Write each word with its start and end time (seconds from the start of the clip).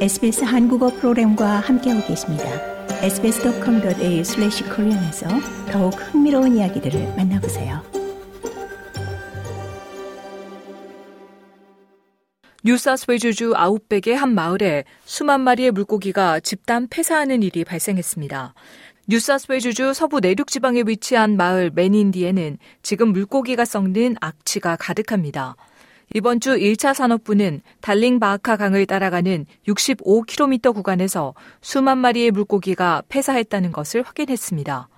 SBS 0.00 0.44
한국어 0.44 0.88
프로그램과 0.88 1.60
함께하고 1.60 2.06
계십니다. 2.06 2.44
sbs.com.au/korean에서 3.02 5.28
더욱 5.70 5.90
흥미로운 5.90 6.56
이야기들을 6.56 7.16
만나보세요. 7.18 7.82
뉴사스웨이주주 12.64 13.52
아웃백의 13.54 14.16
한 14.16 14.34
마을에 14.34 14.84
수만 15.04 15.42
마리의 15.42 15.72
물고기가 15.72 16.40
집단 16.40 16.88
폐사하는 16.88 17.42
일이 17.42 17.64
발생했습니다. 17.64 18.54
뉴사스웨이주주 19.06 19.92
서부 19.92 20.20
내륙 20.20 20.46
지방에 20.46 20.82
위치한 20.86 21.36
마을 21.36 21.70
맨인디에는 21.74 22.56
지금 22.80 23.12
물고기가 23.12 23.66
썩는 23.66 24.16
악취가 24.22 24.76
가득합니다. 24.76 25.56
이번 26.12 26.40
주 26.40 26.56
1차 26.56 26.92
산업부는 26.92 27.60
달링바하카 27.80 28.56
강을 28.56 28.84
따라가는 28.86 29.46
65km 29.68 30.74
구간에서 30.74 31.34
수만 31.60 31.98
마리의 31.98 32.32
물고기가 32.32 33.04
폐사했다는 33.08 33.70
것을 33.70 34.02
확인했습니다. 34.02 34.88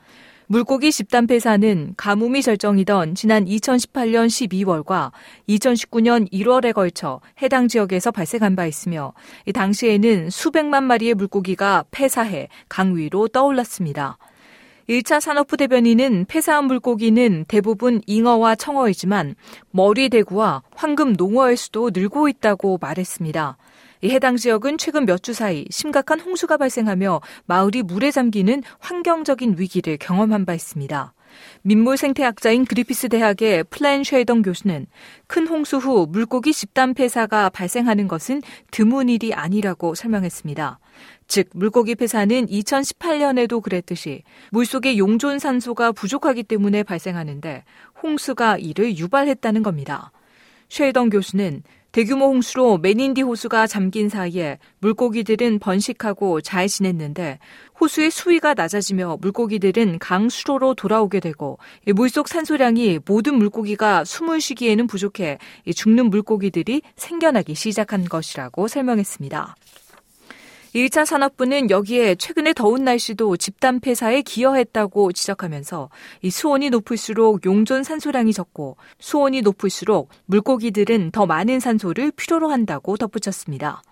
물고기 0.46 0.90
집단 0.90 1.26
폐사는 1.26 1.92
가뭄이 1.98 2.40
절정이던 2.40 3.14
지난 3.14 3.44
2018년 3.44 4.26
12월과 4.26 5.10
2019년 5.50 6.32
1월에 6.32 6.72
걸쳐 6.72 7.20
해당 7.42 7.68
지역에서 7.68 8.10
발생한 8.10 8.56
바 8.56 8.64
있으며 8.64 9.12
당시에는 9.52 10.30
수백만 10.30 10.84
마리의 10.84 11.12
물고기가 11.12 11.84
폐사해 11.90 12.48
강 12.70 12.96
위로 12.96 13.28
떠올랐습니다. 13.28 14.16
1차 14.88 15.20
산업부 15.20 15.56
대변인은 15.56 16.26
폐사한 16.28 16.64
물고기는 16.64 17.44
대부분 17.46 18.00
잉어와 18.06 18.56
청어이지만 18.56 19.36
머레이 19.70 20.08
대구와 20.08 20.62
황금 20.74 21.12
농어의 21.12 21.56
수도 21.56 21.90
늘고 21.92 22.28
있다고 22.28 22.78
말했습니다. 22.80 23.56
해당 24.04 24.36
지역은 24.36 24.78
최근 24.78 25.06
몇 25.06 25.22
주 25.22 25.32
사이 25.32 25.64
심각한 25.70 26.18
홍수가 26.18 26.56
발생하며 26.56 27.20
마을이 27.46 27.82
물에 27.82 28.10
잠기는 28.10 28.62
환경적인 28.80 29.54
위기를 29.58 29.96
경험한 29.98 30.44
바 30.44 30.54
있습니다. 30.54 31.14
민물 31.62 31.96
생태학자인 31.96 32.64
그리피스 32.64 33.08
대학의 33.08 33.64
프랜 33.70 34.02
쉘던 34.04 34.42
교수는 34.42 34.86
큰 35.28 35.46
홍수 35.46 35.78
후 35.78 36.06
물고기 36.10 36.52
집단 36.52 36.92
폐사가 36.92 37.48
발생하는 37.50 38.08
것은 38.08 38.42
드문 38.70 39.08
일이 39.08 39.32
아니라고 39.32 39.94
설명했습니다. 39.94 40.78
즉 41.32 41.48
물고기 41.54 41.94
폐사는 41.94 42.44
2018년에도 42.44 43.62
그랬듯이 43.62 44.22
물속의 44.50 44.98
용존 44.98 45.38
산소가 45.38 45.92
부족하기 45.92 46.42
때문에 46.42 46.82
발생하는데 46.82 47.64
홍수가 48.02 48.58
이를 48.58 48.98
유발했다는 48.98 49.62
겁니다. 49.62 50.12
쉐이덩 50.68 51.08
교수는 51.08 51.62
대규모 51.90 52.26
홍수로 52.26 52.76
메닌디 52.76 53.22
호수가 53.22 53.66
잠긴 53.66 54.10
사이에 54.10 54.58
물고기들은 54.80 55.58
번식하고 55.58 56.42
잘 56.42 56.68
지냈는데 56.68 57.38
호수의 57.80 58.10
수위가 58.10 58.52
낮아지며 58.52 59.16
물고기들은 59.22 60.00
강 60.00 60.28
수로로 60.28 60.74
돌아오게 60.74 61.20
되고 61.20 61.58
물속 61.94 62.28
산소량이 62.28 63.00
모든 63.06 63.36
물고기가 63.36 64.04
숨을 64.04 64.42
쉬기에는 64.42 64.86
부족해 64.86 65.38
죽는 65.74 66.10
물고기들이 66.10 66.82
생겨나기 66.96 67.54
시작한 67.54 68.04
것이라고 68.04 68.68
설명했습니다. 68.68 69.56
1차 70.74 71.04
산업부는 71.04 71.68
여기에 71.68 72.14
최근에 72.14 72.54
더운 72.54 72.84
날씨도 72.84 73.36
집단 73.36 73.78
폐사에 73.78 74.22
기여했다고 74.22 75.12
지적하면서 75.12 75.90
이 76.22 76.30
수온이 76.30 76.70
높을수록 76.70 77.44
용존 77.44 77.82
산소량이 77.84 78.32
적고 78.32 78.78
수온이 78.98 79.42
높을수록 79.42 80.08
물고기들은 80.24 81.10
더 81.10 81.26
많은 81.26 81.60
산소를 81.60 82.12
필요로 82.12 82.48
한다고 82.48 82.96
덧붙였습니다. 82.96 83.82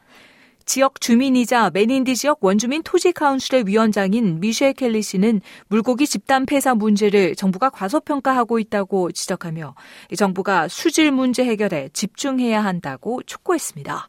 지역 0.64 1.01
주민이자 1.01 1.70
맨인디 1.75 2.17
지역 2.17 2.42
원주민 2.42 2.83
토지 2.83 3.12
카운슬의 3.12 3.67
위원장인 3.67 4.41
미셸 4.41 4.73
켈리 4.74 5.02
씨는 5.02 5.41
물고기 5.68 6.07
집단 6.07 6.47
폐사 6.47 6.74
문제를 6.74 7.35
정부가 7.35 7.70
과소평가하고 7.70 8.58
있다고 8.58 9.11
지적하며 9.12 9.74
정부가 10.17 10.68
수질 10.68 11.11
문제 11.11 11.45
해결에 11.45 11.91
집중해야 11.92 12.64
한다고 12.64 13.23
촉구했습니다. 13.24 14.08